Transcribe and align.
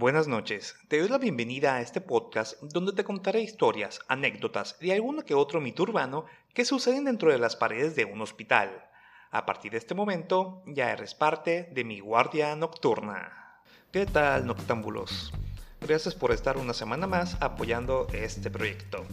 Buenas 0.00 0.28
noches, 0.28 0.76
te 0.88 0.98
doy 0.98 1.10
la 1.10 1.18
bienvenida 1.18 1.74
a 1.74 1.82
este 1.82 2.00
podcast 2.00 2.58
donde 2.62 2.94
te 2.94 3.04
contaré 3.04 3.42
historias, 3.42 4.00
anécdotas 4.08 4.78
y 4.80 4.92
alguno 4.92 5.26
que 5.26 5.34
otro 5.34 5.60
mito 5.60 5.82
urbano 5.82 6.24
que 6.54 6.64
suceden 6.64 7.04
dentro 7.04 7.30
de 7.30 7.38
las 7.38 7.54
paredes 7.54 7.96
de 7.96 8.06
un 8.06 8.22
hospital. 8.22 8.88
A 9.30 9.44
partir 9.44 9.72
de 9.72 9.76
este 9.76 9.94
momento 9.94 10.62
ya 10.64 10.90
eres 10.90 11.14
parte 11.14 11.68
de 11.74 11.84
mi 11.84 12.00
guardia 12.00 12.56
nocturna. 12.56 13.60
¿Qué 13.92 14.06
tal, 14.06 14.46
noctámbulos? 14.46 15.34
Gracias 15.82 16.14
por 16.14 16.32
estar 16.32 16.56
una 16.56 16.72
semana 16.72 17.06
más 17.06 17.36
apoyando 17.42 18.06
este 18.14 18.50
proyecto. 18.50 19.04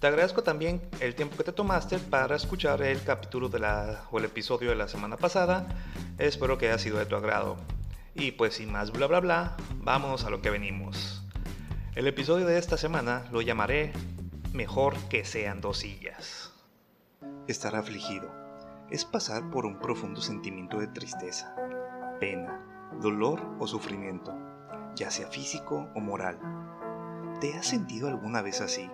Te 0.00 0.06
agradezco 0.06 0.42
también 0.42 0.82
el 1.00 1.14
tiempo 1.14 1.38
que 1.38 1.44
te 1.44 1.52
tomaste 1.52 1.98
para 1.98 2.36
escuchar 2.36 2.82
el 2.82 3.02
capítulo 3.02 3.48
de 3.48 3.60
la, 3.60 4.04
o 4.10 4.18
el 4.18 4.26
episodio 4.26 4.68
de 4.68 4.76
la 4.76 4.86
semana 4.86 5.16
pasada. 5.16 5.66
Espero 6.18 6.58
que 6.58 6.68
haya 6.68 6.78
sido 6.78 6.98
de 6.98 7.06
tu 7.06 7.16
agrado. 7.16 7.56
Y 8.18 8.32
pues 8.32 8.54
sin 8.54 8.72
más 8.72 8.92
bla 8.92 9.06
bla 9.06 9.20
bla, 9.20 9.56
vámonos 9.82 10.24
a 10.24 10.30
lo 10.30 10.40
que 10.40 10.48
venimos. 10.48 11.22
El 11.94 12.06
episodio 12.06 12.46
de 12.46 12.58
esta 12.58 12.78
semana 12.78 13.26
lo 13.30 13.42
llamaré 13.42 13.92
Mejor 14.54 14.96
que 15.10 15.26
sean 15.26 15.60
dos 15.60 15.78
sillas. 15.78 16.50
Estar 17.46 17.76
afligido 17.76 18.32
es 18.90 19.04
pasar 19.04 19.50
por 19.50 19.66
un 19.66 19.78
profundo 19.78 20.22
sentimiento 20.22 20.78
de 20.78 20.86
tristeza, 20.86 21.54
pena, 22.18 22.90
dolor 23.02 23.42
o 23.58 23.66
sufrimiento, 23.66 24.34
ya 24.94 25.10
sea 25.10 25.26
físico 25.26 25.90
o 25.94 26.00
moral. 26.00 26.38
¿Te 27.40 27.52
has 27.52 27.66
sentido 27.66 28.08
alguna 28.08 28.40
vez 28.40 28.62
así? 28.62 28.90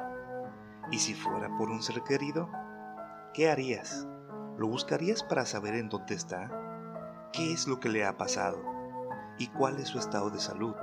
¿Y 0.91 0.99
si 0.99 1.15
fuera 1.15 1.49
por 1.59 1.71
un 1.71 1.81
ser 1.81 2.03
querido? 2.03 2.51
¿Qué 3.35 3.49
harías? 3.49 4.05
¿Lo 4.59 4.67
buscarías 4.67 5.23
para 5.23 5.47
saber 5.47 5.77
en 5.77 5.89
dónde 5.89 6.17
está? 6.17 6.51
¿Qué 7.33 7.53
es 7.53 7.69
lo 7.69 7.79
que 7.79 7.89
le 7.89 8.05
ha 8.05 8.17
pasado? 8.17 8.72
Y 9.39 9.49
cuál 9.49 9.79
es 9.79 9.89
su 9.89 9.99
estado 9.99 10.31
de 10.31 10.41
salud, 10.41 10.75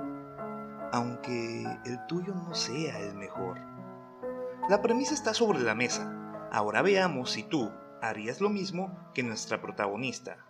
aunque 0.92 1.62
el 1.84 2.06
tuyo 2.06 2.34
no 2.34 2.54
sea 2.54 2.98
el 3.00 3.14
mejor. 3.14 3.58
La 4.68 4.82
premisa 4.82 5.14
está 5.14 5.34
sobre 5.34 5.60
la 5.60 5.74
mesa. 5.74 6.48
Ahora 6.52 6.82
veamos 6.82 7.30
si 7.32 7.42
tú 7.44 7.72
harías 8.02 8.40
lo 8.40 8.50
mismo 8.50 9.10
que 9.14 9.22
nuestra 9.22 9.60
protagonista. 9.60 10.46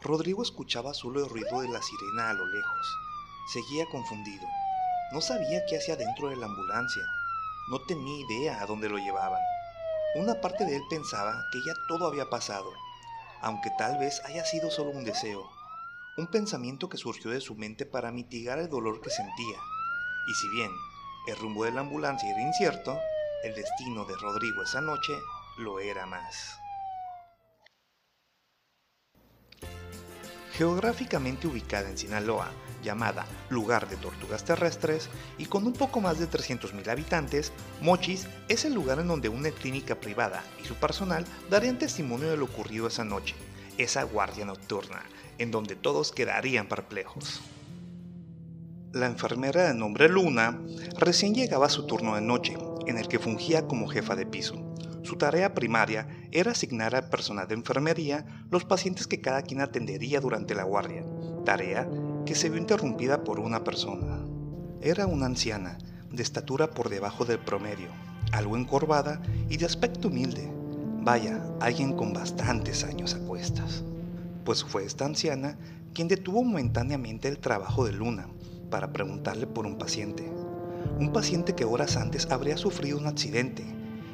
Rodrigo 0.00 0.42
escuchaba 0.42 0.92
solo 0.92 1.24
el 1.24 1.30
ruido 1.30 1.62
de 1.62 1.68
la 1.68 1.80
sirena 1.80 2.30
a 2.30 2.34
lo 2.34 2.46
lejos. 2.46 2.96
Seguía 3.52 3.86
confundido. 3.90 4.46
No 5.12 5.20
sabía 5.20 5.64
qué 5.66 5.78
hacía 5.78 5.96
dentro 5.96 6.28
de 6.28 6.36
la 6.36 6.46
ambulancia. 6.46 7.02
No 7.70 7.80
tenía 7.86 8.26
idea 8.26 8.60
a 8.60 8.66
dónde 8.66 8.88
lo 8.88 8.98
llevaban. 8.98 9.40
Una 10.16 10.40
parte 10.40 10.64
de 10.64 10.76
él 10.76 10.82
pensaba 10.90 11.46
que 11.50 11.60
ya 11.66 11.72
todo 11.88 12.06
había 12.06 12.28
pasado, 12.28 12.70
aunque 13.40 13.70
tal 13.78 13.98
vez 13.98 14.22
haya 14.26 14.44
sido 14.44 14.70
solo 14.70 14.90
un 14.90 15.04
deseo, 15.04 15.50
un 16.16 16.28
pensamiento 16.28 16.88
que 16.88 16.96
surgió 16.96 17.30
de 17.30 17.40
su 17.40 17.54
mente 17.56 17.86
para 17.86 18.12
mitigar 18.12 18.58
el 18.58 18.68
dolor 18.68 19.00
que 19.00 19.10
sentía. 19.10 19.58
Y 20.28 20.34
si 20.34 20.48
bien 20.50 20.70
el 21.26 21.36
rumbo 21.36 21.64
de 21.64 21.72
la 21.72 21.80
ambulancia 21.80 22.30
era 22.30 22.40
incierto, 22.40 22.96
el 23.42 23.54
destino 23.54 24.04
de 24.04 24.14
Rodrigo 24.16 24.62
esa 24.62 24.80
noche 24.80 25.12
lo 25.58 25.80
era 25.80 26.06
más. 26.06 26.58
Geográficamente 30.52 31.48
ubicada 31.48 31.90
en 31.90 31.98
Sinaloa, 31.98 32.48
llamada 32.84 33.26
Lugar 33.48 33.88
de 33.88 33.96
Tortugas 33.96 34.44
Terrestres, 34.44 35.08
y 35.36 35.46
con 35.46 35.66
un 35.66 35.72
poco 35.72 36.00
más 36.00 36.20
de 36.20 36.28
300.000 36.28 36.88
habitantes, 36.88 37.52
Mochis 37.80 38.28
es 38.48 38.64
el 38.64 38.72
lugar 38.72 39.00
en 39.00 39.08
donde 39.08 39.28
una 39.28 39.50
clínica 39.50 39.96
privada 39.96 40.44
y 40.62 40.64
su 40.64 40.76
personal 40.76 41.24
darían 41.50 41.78
testimonio 41.78 42.30
de 42.30 42.36
lo 42.36 42.44
ocurrido 42.44 42.86
esa 42.86 43.04
noche, 43.04 43.34
esa 43.78 44.02
guardia 44.04 44.44
nocturna, 44.44 45.02
en 45.38 45.50
donde 45.50 45.76
todos 45.76 46.12
quedarían 46.12 46.68
perplejos. 46.68 47.42
La 48.92 49.06
enfermera 49.06 49.66
de 49.66 49.74
nombre 49.74 50.08
Luna 50.08 50.60
recién 50.96 51.34
llegaba 51.34 51.66
a 51.66 51.70
su 51.70 51.86
turno 51.86 52.14
de 52.14 52.20
noche, 52.20 52.56
en 52.86 52.98
el 52.98 53.08
que 53.08 53.18
fungía 53.18 53.66
como 53.66 53.88
jefa 53.88 54.14
de 54.14 54.26
piso. 54.26 54.74
Su 55.02 55.16
tarea 55.16 55.52
primaria 55.52 56.08
era 56.30 56.52
asignar 56.52 56.94
al 56.94 57.08
personal 57.08 57.48
de 57.48 57.54
enfermería 57.54 58.24
los 58.50 58.64
pacientes 58.64 59.06
que 59.06 59.20
cada 59.20 59.42
quien 59.42 59.60
atendería 59.60 60.20
durante 60.20 60.54
la 60.54 60.64
guardia, 60.64 61.04
tarea 61.44 61.88
que 62.24 62.34
se 62.34 62.48
vio 62.48 62.60
interrumpida 62.60 63.22
por 63.24 63.40
una 63.40 63.64
persona. 63.64 64.24
Era 64.80 65.06
una 65.06 65.26
anciana, 65.26 65.76
de 66.10 66.22
estatura 66.22 66.70
por 66.70 66.88
debajo 66.88 67.24
del 67.24 67.38
promedio, 67.38 67.88
algo 68.32 68.56
encorvada 68.56 69.20
y 69.48 69.56
de 69.56 69.66
aspecto 69.66 70.08
humilde. 70.08 70.50
Vaya, 71.04 71.40
alguien 71.60 71.92
con 71.92 72.12
bastantes 72.12 72.82
años 72.82 73.14
a 73.14 73.18
cuestas 73.20 73.84
pues 74.44 74.62
fue 74.62 74.84
esta 74.84 75.06
anciana 75.06 75.56
quien 75.94 76.08
detuvo 76.08 76.44
momentáneamente 76.44 77.28
el 77.28 77.38
trabajo 77.38 77.84
de 77.84 77.92
Luna 77.92 78.28
para 78.70 78.92
preguntarle 78.92 79.46
por 79.46 79.66
un 79.66 79.78
paciente. 79.78 80.30
Un 80.98 81.12
paciente 81.12 81.54
que 81.54 81.64
horas 81.64 81.96
antes 81.96 82.30
habría 82.30 82.56
sufrido 82.56 82.98
un 82.98 83.06
accidente 83.06 83.64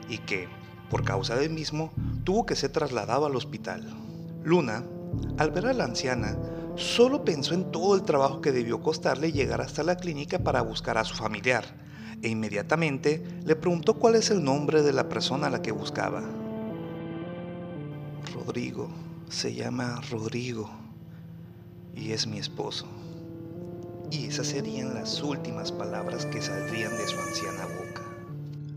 y 0.08 0.18
que, 0.18 0.48
por 0.88 1.04
causa 1.04 1.36
del 1.36 1.50
mismo, 1.50 1.92
tuvo 2.24 2.46
que 2.46 2.56
ser 2.56 2.70
trasladado 2.70 3.26
al 3.26 3.36
hospital. 3.36 3.86
Luna, 4.44 4.84
al 5.38 5.50
ver 5.50 5.66
a 5.66 5.72
la 5.72 5.84
anciana, 5.84 6.36
solo 6.76 7.24
pensó 7.24 7.54
en 7.54 7.70
todo 7.72 7.94
el 7.94 8.02
trabajo 8.02 8.40
que 8.40 8.52
debió 8.52 8.82
costarle 8.82 9.32
llegar 9.32 9.60
hasta 9.60 9.82
la 9.82 9.96
clínica 9.96 10.38
para 10.38 10.62
buscar 10.62 10.98
a 10.98 11.04
su 11.04 11.14
familiar, 11.14 11.64
e 12.22 12.28
inmediatamente 12.28 13.22
le 13.44 13.56
preguntó 13.56 13.94
cuál 13.94 14.14
es 14.14 14.30
el 14.30 14.44
nombre 14.44 14.82
de 14.82 14.92
la 14.92 15.08
persona 15.08 15.46
a 15.46 15.50
la 15.50 15.62
que 15.62 15.72
buscaba. 15.72 16.39
Rodrigo, 18.32 18.88
se 19.28 19.54
llama 19.54 20.00
Rodrigo 20.10 20.70
y 21.94 22.12
es 22.12 22.26
mi 22.26 22.38
esposo. 22.38 22.86
Y 24.10 24.26
esas 24.26 24.48
serían 24.48 24.94
las 24.94 25.22
últimas 25.22 25.72
palabras 25.72 26.26
que 26.26 26.40
saldrían 26.40 26.96
de 26.96 27.06
su 27.06 27.18
anciana 27.18 27.66
boca. 27.66 28.02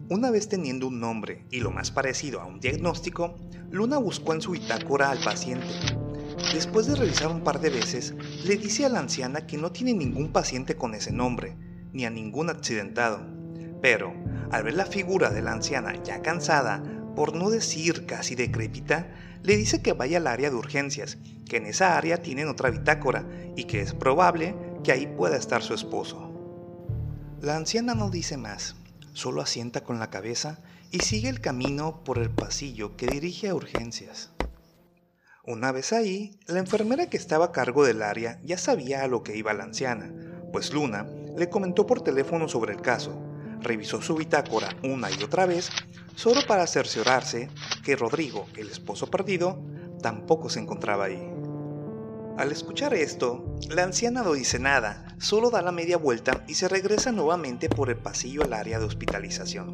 Una 0.10 0.32
vez 0.32 0.48
teniendo 0.50 0.88
un 0.88 1.00
nombre 1.00 1.46
y 1.52 1.60
lo 1.60 1.72
más 1.72 1.92
parecido 1.92 2.42
a 2.42 2.46
un 2.46 2.60
diagnóstico, 2.60 3.36
Luna 3.72 3.98
buscó 3.98 4.34
en 4.34 4.42
su 4.42 4.52
bitácora 4.52 5.10
al 5.10 5.24
paciente. 5.24 5.68
Después 6.54 6.88
de 6.88 6.96
revisar 6.96 7.30
un 7.30 7.42
par 7.42 7.60
de 7.62 7.70
veces, 7.70 8.14
le 8.46 8.58
dice 8.58 8.86
a 8.86 8.90
la 8.90 9.00
anciana 9.00 9.46
que 9.48 9.58
no 9.58 9.72
tiene 9.72 9.94
ningún 9.94 10.32
paciente 10.32 10.76
con 10.76 10.94
ese 10.94 11.12
nombre, 11.12 11.56
ni 11.94 12.06
a 12.06 12.10
ningún 12.10 12.50
accidentado. 12.50 13.22
Pero, 13.82 14.14
al 14.52 14.64
ver 14.64 14.76
la 14.76 14.86
figura 14.86 15.30
de 15.30 15.42
la 15.42 15.52
anciana 15.52 16.02
ya 16.04 16.22
cansada, 16.22 16.84
por 17.16 17.36
no 17.36 17.50
decir 17.50 18.06
casi 18.06 18.36
decrépita, 18.36 19.08
le 19.44 19.58
dice 19.58 19.82
que 19.82 19.94
vaya 19.94 20.18
al 20.18 20.28
área 20.28 20.50
de 20.50 20.56
urgencias, 20.56 21.18
que 21.48 21.58
en 21.58 21.66
esa 21.66 21.98
área 21.98 22.22
tienen 22.22 22.48
otra 22.48 22.70
bitácora 22.70 23.28
y 23.56 23.66
que 23.66 23.82
es 23.82 23.94
probable 23.94 24.56
que 24.84 24.92
ahí 24.92 25.08
pueda 25.08 25.38
estar 25.38 25.62
su 25.62 25.74
esposo. 25.74 26.32
La 27.42 27.56
anciana 27.56 27.94
no 27.94 28.10
dice 28.10 28.38
más, 28.38 28.76
solo 29.14 29.42
asienta 29.42 29.84
con 29.84 30.00
la 30.00 30.10
cabeza 30.10 30.60
y 30.92 31.00
sigue 31.00 31.30
el 31.30 31.42
camino 31.42 32.04
por 32.04 32.18
el 32.18 32.30
pasillo 32.30 32.96
que 32.96 33.08
dirige 33.08 33.50
a 33.50 33.56
urgencias. 33.56 34.32
Una 35.46 35.74
vez 35.74 35.92
ahí, 35.92 36.40
la 36.48 36.60
enfermera 36.60 37.10
que 37.10 37.18
estaba 37.18 37.46
a 37.46 37.52
cargo 37.52 37.84
del 37.84 38.02
área 38.02 38.40
ya 38.44 38.58
sabía 38.58 39.04
a 39.04 39.08
lo 39.08 39.24
que 39.24 39.36
iba 39.36 39.54
la 39.54 39.66
anciana, 39.66 40.14
pues 40.54 40.72
Luna 40.72 41.06
le 41.36 41.50
comentó 41.50 41.86
por 41.86 42.02
teléfono 42.02 42.48
sobre 42.48 42.74
el 42.74 42.82
caso, 42.82 43.20
revisó 43.64 44.02
su 44.02 44.16
bitácora 44.16 44.76
una 44.84 45.10
y 45.12 45.24
otra 45.24 45.46
vez 45.46 45.70
solo 46.16 46.42
para 46.48 46.68
cerciorarse 46.68 47.50
que 47.84 47.96
Rodrigo, 47.96 48.48
el 48.56 48.70
esposo 48.70 49.08
perdido, 49.08 49.62
tampoco 50.02 50.50
se 50.50 50.60
encontraba 50.60 51.06
ahí. 51.06 51.34
Al 52.38 52.52
escuchar 52.52 52.94
esto, 52.94 53.58
la 53.70 53.84
anciana 53.84 54.24
no 54.24 54.34
dice 54.34 54.58
nada, 54.58 55.16
solo 55.20 55.52
da 55.52 55.62
la 55.62 55.72
media 55.72 55.98
vuelta 55.98 56.44
y 56.48 56.56
se 56.56 56.68
regresa 56.68 57.12
nuevamente 57.12 57.70
por 57.70 57.90
el 57.90 57.98
pasillo 57.98 58.44
al 58.44 58.54
área 58.54 58.80
de 58.80 58.86
hospitalización. 58.86 59.72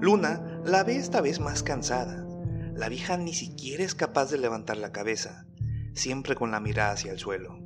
Luna 0.00 0.60
la 0.64 0.82
ve 0.82 0.96
esta 0.96 1.20
vez 1.20 1.40
más 1.40 1.62
cansada. 1.62 2.26
La 2.74 2.88
vieja 2.88 3.16
ni 3.16 3.34
siquiera 3.34 3.84
es 3.84 3.94
capaz 3.94 4.30
de 4.30 4.38
levantar 4.38 4.78
la 4.78 4.92
cabeza, 4.92 5.46
siempre 5.94 6.34
con 6.34 6.50
la 6.50 6.60
mirada 6.60 6.92
hacia 6.92 7.12
el 7.12 7.18
suelo. 7.18 7.58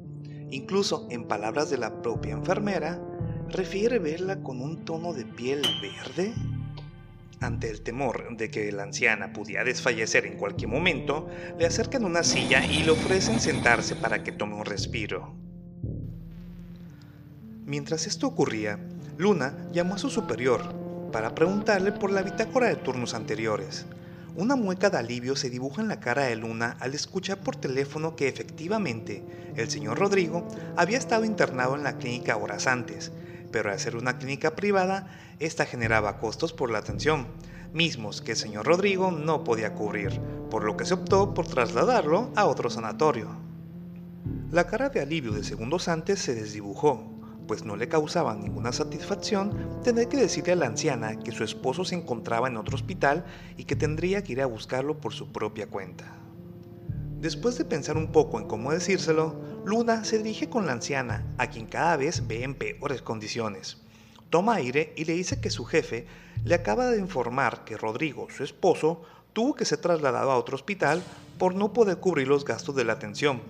Incluso, 0.51 1.07
en 1.11 1.29
palabras 1.29 1.71
de 1.71 1.79
la 1.79 2.03
propia 2.03 2.33
enfermera, 2.33 3.01
refiere 3.51 3.99
verla 3.99 4.43
con 4.43 4.61
un 4.61 4.85
tono 4.85 5.13
de 5.13 5.25
piel 5.25 5.63
verde 5.81 6.35
ante 7.41 7.71
el 7.71 7.83
temor 7.83 8.37
de 8.37 8.51
que 8.51 8.71
la 8.73 8.83
anciana 8.83 9.33
pudiera 9.33 9.65
desfallecer 9.65 10.27
en 10.27 10.37
cualquier 10.37 10.71
momento, 10.71 11.29
le 11.59 11.67
acercan 11.67 12.05
una 12.05 12.25
silla 12.25 12.65
y 12.65 12.83
le 12.83 12.91
ofrecen 12.91 13.39
sentarse 13.39 13.95
para 13.95 14.25
que 14.25 14.33
tome 14.33 14.57
un 14.57 14.65
respiro. 14.65 15.35
Mientras 17.65 18.07
esto 18.07 18.27
ocurría, 18.27 18.81
Luna 19.19 19.69
llamó 19.73 19.95
a 19.95 19.99
su 19.99 20.11
superior 20.11 20.75
para 21.13 21.35
preguntarle 21.35 21.93
por 21.93 22.11
la 22.11 22.23
bitácora 22.23 22.69
de 22.69 22.77
turnos 22.77 23.15
anteriores. 23.15 23.87
Una 24.37 24.57
mueca 24.57 24.91
de 24.91 24.99
alivio 24.99 25.37
se 25.37 25.51
dibuja 25.51 25.83
en 25.83 25.89
la 25.89 26.01
cara 26.01 26.25
de 26.25 26.37
Luna 26.37 26.77
al 26.81 26.95
escuchar 26.95 27.39
por 27.39 27.57
teléfono 27.57 28.15
que 28.15 28.29
efectivamente 28.29 29.25
el 29.57 29.71
señor 29.71 29.99
Rodrigo 29.99 30.47
había 30.77 30.99
estado 30.99 31.25
internado 31.25 31.77
en 31.77 31.83
la 31.83 31.99
clínica 31.99 32.37
horas 32.37 32.67
antes 32.67 33.13
pero 33.51 33.71
al 33.71 33.79
ser 33.79 33.97
una 33.97 34.19
clínica 34.19 34.55
privada, 34.55 35.09
esta 35.39 35.67
generaba 35.67 36.19
costos 36.19 36.53
por 36.53 36.71
la 36.71 36.79
atención, 36.79 37.27
mismos 37.73 38.23
que 38.23 38.33
el 38.33 38.37
señor 38.37 38.67
Rodrigo 38.67 39.11
no 39.11 39.45
podía 39.45 39.75
cubrir, 39.75 40.21
por 40.51 40.65
lo 40.65 40.77
que 40.77 40.85
se 40.85 40.95
optó 40.95 41.35
por 41.35 41.47
trasladarlo 41.47 42.31
a 42.37 42.47
otro 42.47 42.71
sanatorio. 42.71 43.29
La 44.51 44.67
cara 44.67 44.89
de 44.89 45.01
alivio 45.01 45.33
de 45.33 45.45
segundos 45.45 45.89
antes 45.89 46.21
se 46.21 46.35
desdibujó, 46.35 47.19
pues 47.47 47.65
no 47.65 47.77
le 47.77 47.89
causaba 47.89 48.35
ninguna 48.35 48.73
satisfacción 48.73 49.81
tener 49.83 50.09
que 50.09 50.19
decirle 50.19 50.53
a 50.53 50.57
la 50.57 50.67
anciana 50.67 51.19
que 51.19 51.33
su 51.33 51.45
esposo 51.45 51.85
se 51.85 51.95
encontraba 51.95 52.49
en 52.49 52.57
otro 52.57 52.75
hospital 52.75 53.25
y 53.57 53.65
que 53.65 53.77
tendría 53.77 54.23
que 54.23 54.33
ir 54.33 54.43
a 54.43 54.47
buscarlo 54.47 55.01
por 55.01 55.13
su 55.15 55.33
propia 55.33 55.67
cuenta. 55.67 56.15
Después 57.21 57.59
de 57.59 57.65
pensar 57.65 57.97
un 57.97 58.13
poco 58.13 58.39
en 58.39 58.47
cómo 58.47 58.71
decírselo, 58.71 59.35
Luna 59.65 60.05
se 60.05 60.19
dirige 60.19 60.49
con 60.49 60.67
la 60.67 60.73
anciana, 60.73 61.25
a 61.37 61.49
quien 61.49 61.67
cada 61.67 61.97
vez 61.97 62.27
ve 62.27 62.43
en 62.43 62.55
peores 62.55 63.03
condiciones. 63.03 63.79
Toma 64.31 64.55
aire 64.55 64.93
y 64.97 65.05
le 65.05 65.15
dice 65.15 65.41
que 65.41 65.51
su 65.51 65.65
jefe 65.65 66.07
le 66.45 66.55
acaba 66.55 66.91
de 66.91 66.99
informar 66.99 67.65
que 67.65 67.77
Rodrigo, 67.77 68.29
su 68.31 68.45
esposo, 68.45 69.03
tuvo 69.33 69.55
que 69.55 69.65
ser 69.65 69.79
trasladado 69.79 70.31
a 70.31 70.37
otro 70.37 70.55
hospital 70.55 71.03
por 71.39 71.55
no 71.55 71.73
poder 71.73 71.99
cubrir 71.99 72.29
los 72.29 72.45
gastos 72.45 72.75
de 72.77 72.85
la 72.85 72.95
atención. 72.95 73.43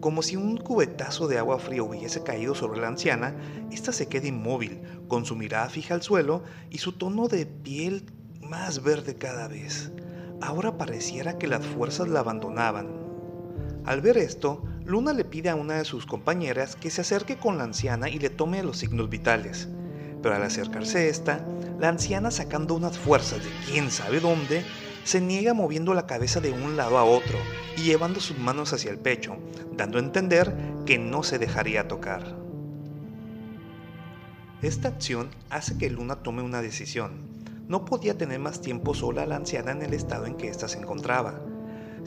Como 0.00 0.22
si 0.22 0.36
un 0.36 0.58
cubetazo 0.58 1.26
de 1.26 1.38
agua 1.38 1.58
fría 1.58 1.82
hubiese 1.82 2.22
caído 2.22 2.54
sobre 2.54 2.80
la 2.80 2.88
anciana, 2.88 3.34
ésta 3.72 3.92
se 3.92 4.08
queda 4.08 4.28
inmóvil, 4.28 4.80
con 5.08 5.24
su 5.24 5.34
mirada 5.34 5.68
fija 5.68 5.94
al 5.94 6.02
suelo 6.02 6.44
y 6.70 6.78
su 6.78 6.92
tono 6.92 7.26
de 7.26 7.46
piel 7.46 8.04
más 8.40 8.82
verde 8.82 9.16
cada 9.16 9.48
vez. 9.48 9.90
Ahora 10.40 10.78
pareciera 10.78 11.36
que 11.36 11.48
las 11.48 11.66
fuerzas 11.66 12.08
la 12.08 12.20
abandonaban. 12.20 12.88
Al 13.84 14.00
ver 14.00 14.18
esto, 14.18 14.62
Luna 14.88 15.12
le 15.12 15.26
pide 15.26 15.50
a 15.50 15.54
una 15.54 15.74
de 15.74 15.84
sus 15.84 16.06
compañeras 16.06 16.74
que 16.74 16.88
se 16.88 17.02
acerque 17.02 17.36
con 17.36 17.58
la 17.58 17.64
anciana 17.64 18.08
y 18.08 18.18
le 18.18 18.30
tome 18.30 18.62
los 18.62 18.78
signos 18.78 19.10
vitales. 19.10 19.68
Pero 20.22 20.34
al 20.34 20.42
acercarse 20.42 21.10
esta, 21.10 21.46
la 21.78 21.90
anciana 21.90 22.30
sacando 22.30 22.74
unas 22.74 22.96
fuerzas 22.96 23.44
de 23.44 23.50
quién 23.66 23.90
sabe 23.90 24.18
dónde, 24.18 24.64
se 25.04 25.20
niega 25.20 25.52
moviendo 25.52 25.92
la 25.92 26.06
cabeza 26.06 26.40
de 26.40 26.52
un 26.52 26.78
lado 26.78 26.96
a 26.96 27.04
otro 27.04 27.36
y 27.76 27.82
llevando 27.82 28.18
sus 28.18 28.38
manos 28.38 28.72
hacia 28.72 28.90
el 28.90 28.98
pecho, 28.98 29.36
dando 29.76 29.98
a 29.98 30.00
entender 30.00 30.56
que 30.86 30.96
no 30.96 31.22
se 31.22 31.38
dejaría 31.38 31.86
tocar. 31.86 32.34
Esta 34.62 34.88
acción 34.88 35.28
hace 35.50 35.76
que 35.76 35.90
Luna 35.90 36.22
tome 36.22 36.40
una 36.40 36.62
decisión 36.62 37.28
no 37.68 37.84
podía 37.84 38.16
tener 38.16 38.38
más 38.40 38.62
tiempo 38.62 38.94
sola 38.94 39.24
a 39.24 39.26
la 39.26 39.36
anciana 39.36 39.72
en 39.72 39.82
el 39.82 39.92
estado 39.92 40.24
en 40.24 40.38
que 40.38 40.48
ésta 40.48 40.66
se 40.66 40.78
encontraba. 40.78 41.42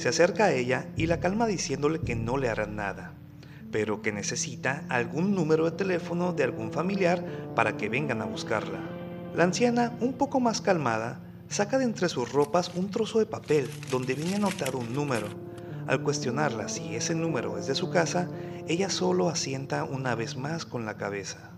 Se 0.01 0.09
acerca 0.09 0.45
a 0.45 0.51
ella 0.51 0.87
y 0.95 1.05
la 1.05 1.19
calma 1.19 1.45
diciéndole 1.45 1.99
que 1.99 2.15
no 2.15 2.35
le 2.37 2.49
harán 2.49 2.75
nada, 2.75 3.13
pero 3.71 4.01
que 4.01 4.11
necesita 4.11 4.83
algún 4.89 5.35
número 5.35 5.65
de 5.65 5.77
teléfono 5.77 6.33
de 6.33 6.43
algún 6.43 6.71
familiar 6.71 7.23
para 7.53 7.77
que 7.77 7.87
vengan 7.87 8.19
a 8.23 8.25
buscarla. 8.25 8.79
La 9.35 9.43
anciana, 9.43 9.95
un 9.99 10.13
poco 10.13 10.39
más 10.39 10.59
calmada, 10.59 11.21
saca 11.49 11.77
de 11.77 11.83
entre 11.83 12.09
sus 12.09 12.31
ropas 12.31 12.71
un 12.73 12.89
trozo 12.89 13.19
de 13.19 13.27
papel 13.27 13.69
donde 13.91 14.15
viene 14.15 14.37
anotado 14.37 14.79
un 14.79 14.91
número. 14.91 15.27
Al 15.85 16.01
cuestionarla 16.01 16.67
si 16.67 16.95
ese 16.95 17.13
número 17.13 17.59
es 17.59 17.67
de 17.67 17.75
su 17.75 17.91
casa, 17.91 18.27
ella 18.67 18.89
solo 18.89 19.29
asienta 19.29 19.83
una 19.83 20.15
vez 20.15 20.35
más 20.35 20.65
con 20.65 20.83
la 20.83 20.97
cabeza. 20.97 21.51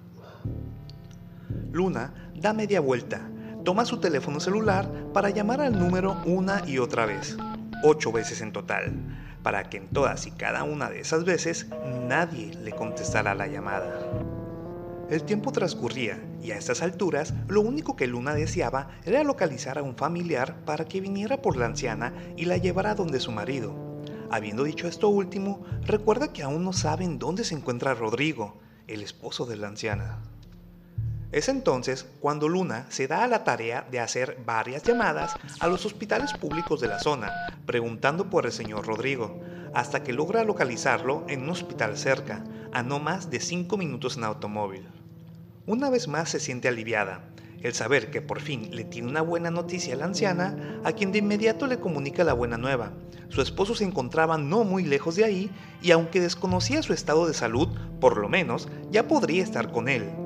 Luna 1.71 2.13
da 2.35 2.51
media 2.51 2.81
vuelta 2.81 3.21
toma 3.63 3.85
su 3.85 4.01
teléfono 4.01 4.41
celular 4.41 4.91
para 5.13 5.29
llamar 5.29 5.61
al 5.61 5.79
número 5.79 6.21
una 6.25 6.67
y 6.67 6.79
otra 6.79 7.05
vez, 7.05 7.37
ocho 7.83 8.11
veces 8.11 8.41
en 8.41 8.51
total, 8.51 8.93
para 9.43 9.69
que 9.69 9.77
en 9.77 9.87
todas 9.89 10.25
y 10.25 10.31
cada 10.31 10.63
una 10.63 10.89
de 10.89 11.01
esas 11.01 11.25
veces 11.25 11.67
nadie 12.07 12.55
le 12.55 12.71
contestara 12.71 13.35
la 13.35 13.47
llamada. 13.47 13.99
El 15.09 15.23
tiempo 15.23 15.51
transcurría 15.51 16.17
y 16.41 16.51
a 16.51 16.57
estas 16.57 16.81
alturas 16.81 17.33
lo 17.47 17.61
único 17.61 17.95
que 17.95 18.07
Luna 18.07 18.33
deseaba 18.33 18.87
era 19.05 19.23
localizar 19.23 19.77
a 19.77 19.83
un 19.83 19.95
familiar 19.95 20.55
para 20.65 20.85
que 20.85 21.01
viniera 21.01 21.41
por 21.41 21.57
la 21.57 21.65
anciana 21.65 22.13
y 22.37 22.45
la 22.45 22.57
llevara 22.57 22.95
donde 22.95 23.19
su 23.19 23.31
marido. 23.31 23.75
Habiendo 24.31 24.63
dicho 24.63 24.87
esto 24.87 25.09
último, 25.09 25.63
recuerda 25.83 26.33
que 26.33 26.41
aún 26.41 26.63
no 26.63 26.73
saben 26.73 27.19
dónde 27.19 27.43
se 27.43 27.53
encuentra 27.53 27.93
Rodrigo, 27.93 28.59
el 28.87 29.03
esposo 29.03 29.45
de 29.45 29.57
la 29.57 29.67
anciana. 29.67 30.19
Es 31.33 31.49
entonces 31.49 32.05
cuando 32.19 32.47
Luna 32.47 32.85
se 32.89 33.07
da 33.07 33.23
a 33.23 33.27
la 33.27 33.43
tarea 33.43 33.87
de 33.89 33.99
hacer 33.99 34.37
varias 34.45 34.83
llamadas 34.83 35.33
a 35.59 35.67
los 35.67 35.83
hospitales 35.83 36.31
públicos 36.33 36.79
de 36.79 36.87
la 36.87 36.99
zona, 36.99 37.33
preguntando 37.65 38.29
por 38.29 38.45
el 38.45 38.51
señor 38.51 38.85
Rodrigo, 38.85 39.41
hasta 39.73 40.03
que 40.03 40.13
logra 40.13 40.43
localizarlo 40.43 41.25
en 41.27 41.41
un 41.41 41.49
hospital 41.49 41.97
cerca, 41.97 42.43
a 42.71 42.83
no 42.83 42.99
más 42.99 43.31
de 43.31 43.39
cinco 43.39 43.77
minutos 43.77 44.15
en 44.15 44.25
automóvil. 44.25 44.87
Una 45.65 45.89
vez 45.89 46.07
más 46.07 46.29
se 46.29 46.39
siente 46.39 46.67
aliviada, 46.67 47.23
el 47.63 47.73
saber 47.73 48.11
que 48.11 48.21
por 48.21 48.39
fin 48.39 48.69
le 48.71 48.83
tiene 48.83 49.07
una 49.07 49.23
buena 49.23 49.49
noticia 49.49 49.95
a 49.95 49.97
la 49.97 50.05
anciana, 50.05 50.81
a 50.83 50.91
quien 50.91 51.11
de 51.11 51.17
inmediato 51.17 51.65
le 51.65 51.79
comunica 51.79 52.23
la 52.23 52.33
buena 52.33 52.59
nueva. 52.59 52.91
Su 53.29 53.41
esposo 53.41 53.73
se 53.73 53.85
encontraba 53.85 54.37
no 54.37 54.65
muy 54.65 54.83
lejos 54.83 55.15
de 55.15 55.25
ahí 55.25 55.49
y 55.81 55.89
aunque 55.89 56.21
desconocía 56.21 56.83
su 56.83 56.93
estado 56.93 57.25
de 57.25 57.33
salud, 57.33 57.69
por 57.99 58.17
lo 58.17 58.29
menos 58.29 58.67
ya 58.91 59.07
podría 59.07 59.41
estar 59.41 59.71
con 59.71 59.89
él. 59.89 60.22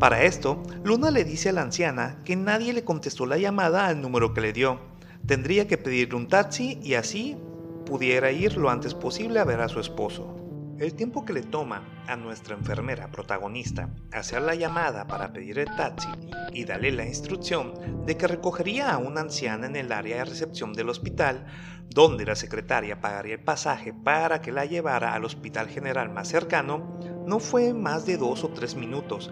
Para 0.00 0.22
esto, 0.22 0.62
Luna 0.82 1.10
le 1.10 1.24
dice 1.24 1.50
a 1.50 1.52
la 1.52 1.60
anciana 1.60 2.22
que 2.24 2.34
nadie 2.34 2.72
le 2.72 2.84
contestó 2.84 3.26
la 3.26 3.36
llamada 3.36 3.86
al 3.86 4.00
número 4.00 4.32
que 4.32 4.40
le 4.40 4.54
dio. 4.54 4.80
Tendría 5.26 5.68
que 5.68 5.76
pedirle 5.76 6.16
un 6.16 6.26
taxi 6.26 6.80
y 6.82 6.94
así 6.94 7.36
pudiera 7.84 8.32
ir 8.32 8.56
lo 8.56 8.70
antes 8.70 8.94
posible 8.94 9.40
a 9.40 9.44
ver 9.44 9.60
a 9.60 9.68
su 9.68 9.78
esposo. 9.78 10.38
El 10.78 10.94
tiempo 10.94 11.26
que 11.26 11.34
le 11.34 11.42
toma 11.42 11.82
a 12.06 12.16
nuestra 12.16 12.56
enfermera 12.56 13.10
protagonista 13.10 13.90
hacer 14.10 14.40
la 14.40 14.54
llamada 14.54 15.06
para 15.06 15.34
pedir 15.34 15.58
el 15.58 15.76
taxi 15.76 16.08
y 16.54 16.64
darle 16.64 16.92
la 16.92 17.04
instrucción 17.04 17.74
de 18.06 18.16
que 18.16 18.26
recogería 18.26 18.92
a 18.92 18.96
una 18.96 19.20
anciana 19.20 19.66
en 19.66 19.76
el 19.76 19.92
área 19.92 20.16
de 20.16 20.24
recepción 20.24 20.72
del 20.72 20.88
hospital, 20.88 21.44
donde 21.90 22.24
la 22.24 22.36
secretaria 22.36 23.02
pagaría 23.02 23.34
el 23.34 23.44
pasaje 23.44 23.92
para 23.92 24.40
que 24.40 24.50
la 24.50 24.64
llevara 24.64 25.12
al 25.12 25.26
hospital 25.26 25.68
general 25.68 26.08
más 26.08 26.28
cercano, 26.28 26.98
no 27.26 27.38
fue 27.38 27.74
más 27.74 28.06
de 28.06 28.16
dos 28.16 28.44
o 28.44 28.48
tres 28.48 28.76
minutos, 28.76 29.30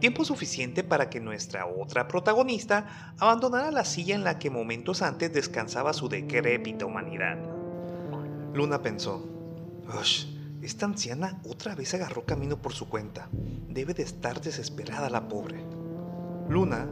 tiempo 0.00 0.24
suficiente 0.24 0.82
para 0.82 1.10
que 1.10 1.20
nuestra 1.20 1.66
otra 1.66 2.08
protagonista 2.08 3.14
abandonara 3.18 3.70
la 3.70 3.84
silla 3.84 4.14
en 4.14 4.24
la 4.24 4.38
que 4.38 4.50
momentos 4.50 5.02
antes 5.02 5.32
descansaba 5.32 5.92
su 5.92 6.08
decrépita 6.08 6.86
humanidad. 6.86 7.38
Luna 8.54 8.82
pensó, 8.82 9.24
esta 10.62 10.86
anciana 10.86 11.40
otra 11.48 11.74
vez 11.74 11.94
agarró 11.94 12.24
camino 12.24 12.60
por 12.60 12.72
su 12.72 12.88
cuenta. 12.88 13.28
Debe 13.68 13.94
de 13.94 14.02
estar 14.02 14.40
desesperada 14.40 15.10
la 15.10 15.28
pobre. 15.28 15.64
Luna 16.48 16.88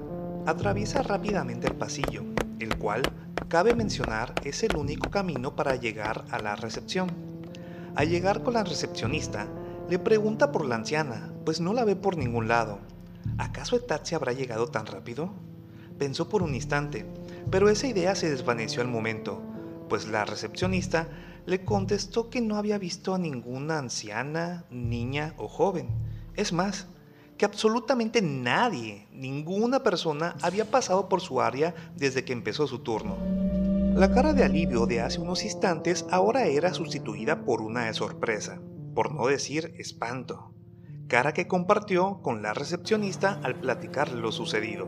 atraviesa 0.47 1.03
rápidamente 1.03 1.67
el 1.67 1.75
pasillo, 1.75 2.25
el 2.59 2.77
cual, 2.79 3.03
cabe 3.49 3.75
mencionar, 3.75 4.35
es 4.45 4.63
el 4.63 4.77
único 4.77 5.11
camino 5.11 5.55
para 5.57 5.77
llegar 5.77 6.25
a 6.31 6.39
la 6.39 6.57
recepción. 6.57 7.09
Al 7.95 8.09
llegar 8.09 8.43
con 8.43 8.55
la 8.55 8.65
recepcionista, 8.65 9.47
le 9.89 9.99
pregunta 9.99 10.53
por 10.53 10.65
la 10.65 10.77
anciana, 10.77 11.33
pues 11.45 11.61
no 11.61 11.73
la 11.73 11.85
ve 11.85 11.97
por 11.97 12.17
ningún 12.17 12.49
lado. 12.49 12.79
¿Acaso 13.37 13.81
taxi 13.81 14.15
habrá 14.15 14.33
llegado 14.33 14.69
tan 14.69 14.87
rápido? 14.87 15.31
Pensó 15.99 16.29
por 16.29 16.43
un 16.43 16.55
instante, 16.55 17.05
pero 17.51 17.69
esa 17.69 17.87
idea 17.87 18.15
se 18.15 18.31
desvaneció 18.31 18.83
al 18.83 18.89
momento, 18.89 19.43
pues 19.89 20.07
la 20.07 20.25
recepcionista 20.25 21.09
le 21.47 21.65
contestó 21.65 22.31
que 22.31 22.41
no 22.41 22.57
había 22.57 22.79
visto 22.79 23.15
a 23.15 23.19
ninguna 23.19 23.79
anciana, 23.79 24.65
niña 24.71 25.35
o 25.39 25.49
joven. 25.49 25.89
Es 26.37 26.53
más, 26.53 26.87
que 27.37 27.45
absolutamente 27.45 28.21
nadie, 28.23 29.07
ninguna 29.13 29.83
persona 29.83 30.37
había 30.43 30.71
pasado 30.71 31.09
por 31.09 31.21
su 31.21 31.41
área 31.41 31.75
desde 31.97 32.25
que 32.25 32.33
empezó 32.33 32.67
su 32.67 32.81
turno. 32.81 33.17
La 33.95 34.13
cara 34.13 34.33
de 34.33 34.45
alivio 34.45 34.87
de 34.87 35.01
hace 35.01 35.21
unos 35.21 35.45
instantes 35.45 36.05
ahora 36.11 36.47
era 36.47 36.75
sustituida 36.75 37.45
por 37.45 37.63
una 37.63 37.87
de 37.87 37.95
sorpresa, 37.95 38.61
por 38.95 39.13
no 39.15 39.27
decir 39.27 39.75
espanto 39.79 40.53
cara 41.09 41.33
que 41.33 41.49
compartió 41.49 42.21
con 42.23 42.43
la 42.43 42.53
recepcionista 42.53 43.41
al 43.43 43.55
platicar 43.55 44.13
lo 44.13 44.31
sucedido. 44.31 44.87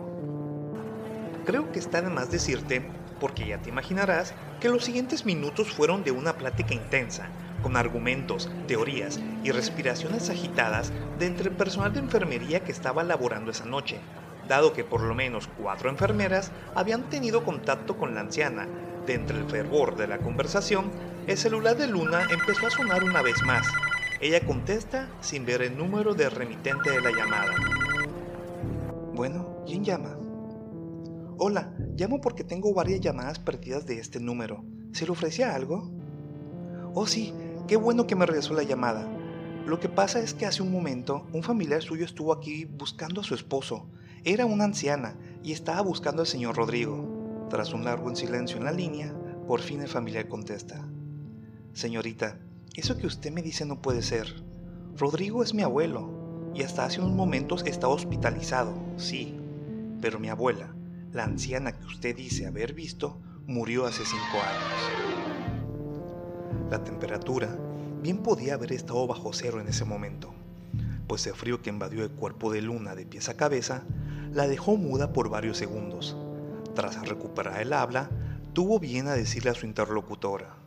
Creo 1.47 1.73
que 1.73 1.79
está 1.79 2.03
de 2.03 2.11
más 2.11 2.31
decirte, 2.31 2.87
porque 3.19 3.47
ya 3.47 3.59
te 3.59 3.71
imaginarás, 3.71 4.35
que 4.61 4.69
los 4.69 4.85
siguientes 4.85 5.25
minutos 5.25 5.73
fueron 5.73 6.05
de 6.05 6.11
una 6.11 6.35
plática 6.35 6.75
intensa, 6.75 7.31
con 7.63 7.75
argumentos, 7.75 8.51
teorías 8.67 9.19
y 9.43 9.51
respiraciones 9.51 10.29
agitadas 10.29 10.93
de 11.19 11.27
entre 11.27 11.49
el 11.49 11.57
personal 11.57 11.95
de 11.95 12.01
enfermería 12.01 12.61
que 12.61 12.73
estaba 12.73 13.03
laborando 13.03 13.51
esa 13.51 13.65
noche, 13.65 13.99
dado 14.47 14.75
que 14.75 14.85
por 14.85 15.01
lo 15.01 15.15
menos 15.15 15.49
cuatro 15.59 15.89
enfermeras 15.89 16.53
habían 16.75 17.09
tenido 17.09 17.45
contacto 17.45 17.97
con 17.97 18.15
la 18.15 18.21
anciana. 18.21 18.69
De 19.07 19.15
entre 19.15 19.39
el 19.39 19.47
fervor 19.47 19.97
de 19.97 20.07
la 20.07 20.19
conversación, 20.19 20.91
el 21.27 21.39
celular 21.39 21.77
de 21.77 21.87
Luna 21.87 22.27
empezó 22.31 22.67
a 22.67 22.71
sonar 22.71 23.03
una 23.03 23.23
vez 23.23 23.43
más, 23.43 23.67
ella 24.21 24.45
contesta 24.45 25.09
sin 25.23 25.47
ver 25.47 25.63
el 25.63 25.79
número 25.79 26.15
del 26.15 26.31
remitente 26.31 26.91
de 26.91 27.01
la 27.01 27.11
llamada. 27.11 27.55
Bueno, 29.15 29.65
¿quién 29.67 29.83
llama? 29.83 30.19
Hola, 31.39 31.75
llamo 31.97 32.21
porque 32.21 32.45
tengo 32.45 32.75
varias 32.75 33.01
llamadas 33.01 33.39
perdidas 33.39 33.87
de 33.87 33.99
este 33.99 34.21
número. 34.21 34.63
¿Se 34.93 35.07
le 35.07 35.13
ofrecía 35.13 35.55
algo? 35.55 35.91
Oh 36.93 37.07
sí, 37.07 37.33
qué 37.67 37.77
bueno 37.77 38.07
que 38.07 38.15
me 38.15 38.27
regresó 38.27 38.53
la 38.53 38.63
llamada. 38.63 39.09
Lo 39.67 39.81
que 39.81 39.89
pasa 39.89 40.21
es 40.21 40.35
que 40.35 40.45
hace 40.45 40.63
un 40.63 40.71
momento 40.71 41.27
un 41.33 41.43
familiar 41.43 41.81
suyo 41.81 42.05
estuvo 42.05 42.35
aquí 42.35 42.67
buscando 42.67 43.23
a 43.23 43.25
su 43.25 43.35
esposo. 43.35 43.89
Era 44.25 44.45
una 44.45 44.65
anciana 44.65 45.17
y 45.43 45.53
estaba 45.53 45.81
buscando 45.81 46.21
al 46.21 46.29
señor 46.29 46.57
Rodrigo. 46.57 47.47
Tras 47.49 47.73
un 47.73 47.85
largo 47.85 48.15
silencio 48.15 48.59
en 48.59 48.65
la 48.65 48.73
línea, 48.73 49.15
por 49.47 49.61
fin 49.61 49.81
el 49.81 49.89
familiar 49.89 50.29
contesta. 50.29 50.87
Señorita, 51.73 52.39
eso 52.75 52.97
que 52.97 53.07
usted 53.07 53.33
me 53.33 53.43
dice 53.43 53.65
no 53.67 53.83
puede 53.83 54.03
ser. 54.03 54.43
Rodrigo 54.97 55.43
es 55.43 55.55
mi 55.55 55.63
abuelo. 55.63 56.19
y 56.53 56.63
hasta 56.63 56.85
hace 56.85 57.01
unos 57.01 57.13
momentos 57.13 57.63
estaba 57.65 57.95
hospitalizado, 57.95 58.75
sí, 58.97 59.39
pero 60.01 60.19
mi 60.19 60.31
abuela, 60.31 60.75
la 61.13 61.23
anciana 61.23 61.79
que 61.79 61.87
usted 61.87 62.17
dice 62.17 62.47
haber 62.47 62.75
visto, 62.75 63.21
murió 63.47 63.87
hace 63.87 64.05
cinco 64.05 64.39
años. 64.43 64.65
La 66.69 66.83
temperatura 66.83 67.57
bien 68.03 68.19
podía 68.19 68.55
haber 68.55 68.73
estado 68.73 69.07
bajo 69.07 69.33
cero 69.33 69.61
en 69.61 69.69
ese 69.69 69.85
momento, 69.85 70.35
pues 71.07 71.27
el 71.27 71.35
frío 71.35 71.63
que 71.63 71.71
invadió 71.71 72.03
el 72.03 72.11
cuerpo 72.11 72.53
de 72.53 72.63
Luna 72.63 72.97
de 72.97 73.07
pies 73.07 73.29
a 73.29 73.37
cabeza 73.37 73.85
la 74.33 74.47
dejó 74.47 74.77
muda 74.77 75.13
por 75.13 75.29
varios 75.29 75.57
segundos. 75.57 76.17
Tras 76.75 77.09
recuperar 77.09 77.61
el 77.61 77.73
habla, 77.73 78.11
tuvo 78.53 78.79
bien 78.79 79.09
a 79.09 79.15
decirle 79.15 79.51
a 79.51 79.55
su 79.55 79.67
interlocutora. 79.67 80.60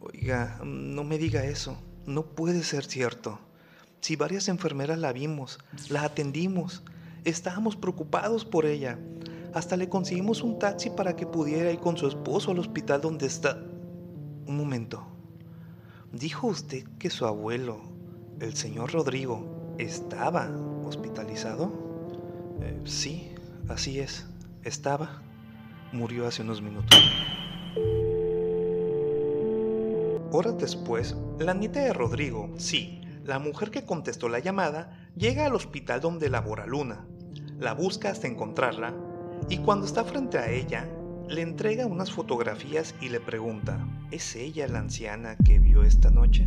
Oiga, 0.00 0.58
no 0.64 1.04
me 1.04 1.18
diga 1.18 1.44
eso, 1.44 1.76
no 2.06 2.24
puede 2.24 2.62
ser 2.62 2.86
cierto. 2.86 3.38
Si 4.00 4.16
varias 4.16 4.48
enfermeras 4.48 4.98
la 4.98 5.12
vimos, 5.12 5.58
la 5.90 6.04
atendimos, 6.04 6.82
estábamos 7.24 7.76
preocupados 7.76 8.46
por 8.46 8.64
ella. 8.64 8.98
Hasta 9.52 9.76
le 9.76 9.90
conseguimos 9.90 10.42
un 10.42 10.58
taxi 10.58 10.88
para 10.88 11.16
que 11.16 11.26
pudiera 11.26 11.70
ir 11.70 11.80
con 11.80 11.98
su 11.98 12.08
esposo 12.08 12.50
al 12.50 12.60
hospital 12.60 13.02
donde 13.02 13.26
está... 13.26 13.58
Un 14.46 14.56
momento. 14.56 15.06
¿Dijo 16.12 16.46
usted 16.46 16.84
que 16.98 17.10
su 17.10 17.26
abuelo, 17.26 17.82
el 18.40 18.56
señor 18.56 18.92
Rodrigo, 18.92 19.74
estaba 19.78 20.50
hospitalizado? 20.84 21.70
Eh, 22.62 22.80
sí, 22.84 23.32
así 23.68 24.00
es. 24.00 24.26
Estaba. 24.64 25.22
Murió 25.92 26.26
hace 26.26 26.42
unos 26.42 26.62
minutos. 26.62 26.98
Horas 30.32 30.58
después, 30.58 31.16
la 31.40 31.54
nieta 31.54 31.80
de 31.80 31.92
Rodrigo, 31.92 32.50
sí, 32.56 33.00
la 33.24 33.40
mujer 33.40 33.72
que 33.72 33.84
contestó 33.84 34.28
la 34.28 34.38
llamada, 34.38 35.10
llega 35.16 35.44
al 35.44 35.56
hospital 35.56 36.00
donde 36.00 36.30
labora 36.30 36.66
Luna. 36.66 37.04
La 37.58 37.74
busca 37.74 38.10
hasta 38.10 38.28
encontrarla 38.28 38.94
y 39.48 39.58
cuando 39.58 39.86
está 39.86 40.04
frente 40.04 40.38
a 40.38 40.48
ella, 40.48 40.88
le 41.28 41.42
entrega 41.42 41.86
unas 41.86 42.12
fotografías 42.12 42.94
y 43.00 43.08
le 43.08 43.18
pregunta, 43.18 43.84
¿es 44.12 44.36
ella 44.36 44.68
la 44.68 44.78
anciana 44.78 45.36
que 45.44 45.58
vio 45.58 45.82
esta 45.82 46.10
noche? 46.10 46.46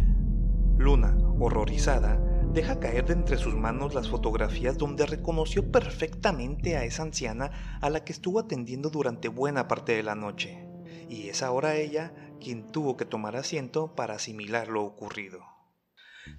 Luna, 0.77 1.17
horrorizada, 1.39 2.17
deja 2.53 2.79
caer 2.79 3.05
de 3.05 3.13
entre 3.13 3.37
sus 3.37 3.53
manos 3.53 3.93
las 3.93 4.07
fotografías 4.07 4.77
donde 4.77 5.05
reconoció 5.05 5.71
perfectamente 5.71 6.77
a 6.77 6.85
esa 6.85 7.03
anciana 7.03 7.51
a 7.81 7.89
la 7.89 8.05
que 8.05 8.13
estuvo 8.13 8.39
atendiendo 8.39 8.89
durante 8.89 9.27
buena 9.27 9.67
parte 9.67 9.93
de 9.93 10.03
la 10.03 10.15
noche. 10.15 10.65
Y 11.09 11.27
es 11.27 11.43
ahora 11.43 11.75
ella 11.75 12.13
quien 12.43 12.71
tuvo 12.71 12.97
que 12.97 13.05
tomar 13.05 13.35
asiento 13.35 13.95
para 13.95 14.15
asimilar 14.15 14.67
lo 14.67 14.83
ocurrido. 14.83 15.41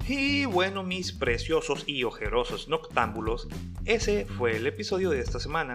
Y 0.06 0.44
bueno, 0.44 0.82
mis 0.82 1.12
preciosos 1.12 1.84
y 1.87 2.04
ojerosos 2.04 2.68
noctámbulos, 2.68 3.49
ese 3.84 4.26
fue 4.26 4.56
el 4.56 4.66
episodio 4.66 5.11
de 5.11 5.20
esta 5.20 5.40
semana. 5.40 5.75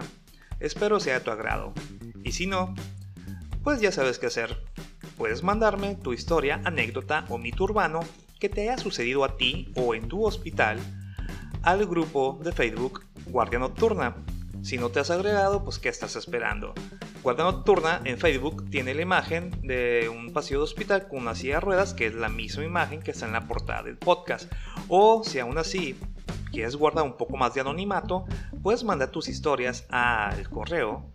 Espero 0.58 1.00
sea 1.00 1.14
de 1.14 1.20
tu 1.20 1.30
agrado. 1.30 1.72
Y 2.24 2.32
si 2.32 2.46
no, 2.46 2.74
pues 3.62 3.80
ya 3.80 3.92
sabes 3.92 4.18
qué 4.18 4.26
hacer. 4.26 4.62
Puedes 5.16 5.42
mandarme 5.42 5.96
tu 5.96 6.12
historia, 6.12 6.60
anécdota 6.64 7.24
o 7.28 7.38
mito 7.38 7.64
urbano 7.64 8.00
que 8.38 8.48
te 8.48 8.62
haya 8.62 8.78
sucedido 8.78 9.24
a 9.24 9.36
ti 9.36 9.72
o 9.76 9.94
en 9.94 10.08
tu 10.08 10.24
hospital 10.24 10.78
al 11.62 11.86
grupo 11.86 12.40
de 12.42 12.52
Facebook 12.52 13.04
Guardia 13.26 13.58
Nocturna. 13.58 14.16
Si 14.62 14.78
no 14.78 14.90
te 14.90 15.00
has 15.00 15.10
agregado, 15.10 15.64
pues 15.64 15.78
¿qué 15.78 15.88
estás 15.88 16.16
esperando? 16.16 16.74
Guardia 17.22 17.44
Nocturna 17.44 18.00
en 18.04 18.18
Facebook 18.18 18.68
tiene 18.70 18.94
la 18.94 19.02
imagen 19.02 19.50
de 19.62 20.08
un 20.08 20.32
pasillo 20.32 20.60
de 20.60 20.64
hospital 20.64 21.06
con 21.08 21.20
una 21.20 21.34
silla 21.34 21.56
de 21.56 21.60
ruedas, 21.60 21.92
que 21.92 22.06
es 22.06 22.14
la 22.14 22.30
misma 22.30 22.64
imagen 22.64 23.02
que 23.02 23.10
está 23.10 23.26
en 23.26 23.34
la 23.34 23.46
portada 23.46 23.82
del 23.82 23.98
podcast. 23.98 24.50
O 24.88 25.22
si 25.22 25.38
aún 25.38 25.58
así 25.58 25.98
quieres 26.50 26.76
guardar 26.76 27.04
un 27.04 27.18
poco 27.18 27.36
más 27.36 27.52
de 27.52 27.60
anonimato, 27.60 28.24
puedes 28.62 28.84
mandar 28.84 29.10
tus 29.10 29.28
historias 29.28 29.84
al 29.90 30.48
correo 30.48 31.12